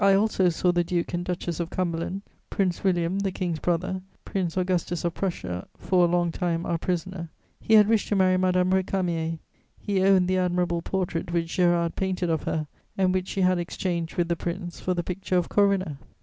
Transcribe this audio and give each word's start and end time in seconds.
I 0.03 0.15
also 0.15 0.49
saw 0.49 0.71
the 0.71 0.83
Duke 0.83 1.13
and 1.13 1.23
Duchess 1.23 1.59
of 1.59 1.69
Cumberland, 1.69 2.23
Prince 2.49 2.83
William, 2.83 3.19
the 3.19 3.31
King's 3.31 3.59
brother, 3.59 4.01
Prince 4.25 4.57
Augustus 4.57 5.05
of 5.05 5.13
Prussia, 5.13 5.67
for 5.77 6.03
a 6.03 6.07
long 6.07 6.31
time 6.31 6.65
our 6.65 6.79
prisoner: 6.79 7.29
he 7.59 7.75
had 7.75 7.87
wished 7.87 8.07
to 8.07 8.15
marry 8.15 8.35
Madame 8.35 8.71
Récamier; 8.71 9.37
he 9.79 10.01
owned 10.01 10.27
the 10.27 10.39
admirable 10.39 10.81
portrait 10.81 11.31
which 11.31 11.55
Gérard 11.55 11.95
painted 11.95 12.31
of 12.31 12.45
her 12.45 12.65
and 12.97 13.13
which 13.13 13.27
she 13.27 13.41
had 13.41 13.59
exchanged 13.59 14.15
with 14.17 14.27
the 14.27 14.35
Prince 14.35 14.79
for 14.79 14.95
the 14.95 15.03
picture 15.03 15.37
of 15.37 15.49
Corinna. 15.49 15.99